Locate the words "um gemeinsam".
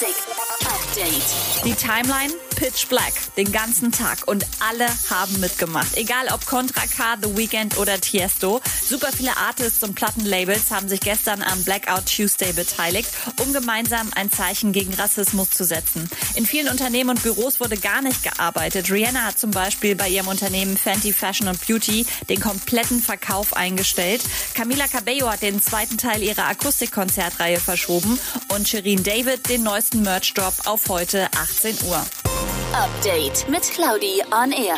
13.40-14.10